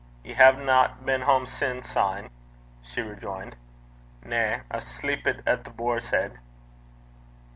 [0.23, 2.31] 'Ye haena been hame sin' syne?'
[2.81, 3.55] she rejoined.
[4.25, 4.61] 'Na.
[4.71, 6.39] I sleepit at The Boar's Heid.'